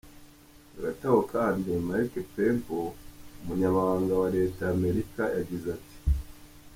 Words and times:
Hagati 0.73 1.01
aho 1.09 1.21
kandi, 1.33 1.69
Mike 1.87 2.19
Pompeo, 2.31 2.81
umunyamabanga 3.41 4.13
wa 4.21 4.29
leta 4.37 4.61
y'Amerika, 4.69 5.21
yagize 5.37 5.67
ati:. 5.77 5.95